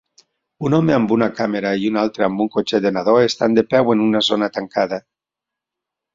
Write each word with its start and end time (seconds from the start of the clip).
Un 0.69 0.75
home 0.77 0.93
amb 0.95 1.11
una 1.15 1.27
càmera 1.39 1.73
i 1.81 1.85
un 1.89 1.99
altre 2.05 2.25
amb 2.29 2.41
un 2.47 2.49
cotxet 2.57 2.87
de 2.87 2.93
nadó 2.97 3.15
estan 3.27 3.59
de 3.59 3.67
peu 3.75 3.93
en 3.95 4.03
una 4.09 4.25
zona 4.31 4.51
tancada 4.59 5.01